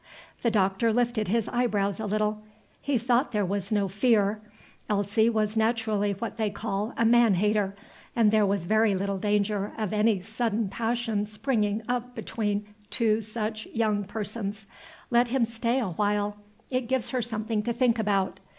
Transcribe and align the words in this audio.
The 0.41 0.49
Doctor 0.49 0.91
lifted 0.91 1.27
his 1.27 1.47
eyebrows 1.49 1.99
a 1.99 2.07
little. 2.07 2.41
He 2.81 2.97
thought 2.97 3.33
there 3.33 3.45
was 3.45 3.71
no 3.71 3.87
fear. 3.87 4.41
Elsie 4.89 5.29
was 5.29 5.55
naturally 5.55 6.13
what 6.13 6.37
they 6.37 6.49
call 6.49 6.91
a 6.97 7.05
man 7.05 7.35
hater, 7.35 7.75
and 8.15 8.31
there 8.31 8.47
was 8.47 8.65
very 8.65 8.95
little 8.95 9.19
danger 9.19 9.73
of 9.77 9.93
any 9.93 10.19
sudden 10.23 10.69
passion 10.69 11.27
springing 11.27 11.83
up 11.87 12.15
between 12.15 12.65
two 12.89 13.21
such 13.21 13.67
young 13.67 14.03
persons. 14.03 14.65
Let 15.11 15.29
him 15.29 15.45
stay 15.45 15.77
awhile; 15.79 16.35
it 16.71 16.87
gives 16.87 17.09
her 17.11 17.21
something 17.21 17.61
to 17.61 17.71
think 17.71 17.99
about. 17.99 18.39